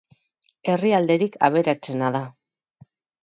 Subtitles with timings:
[0.71, 2.23] Herrialderik aberatsena da.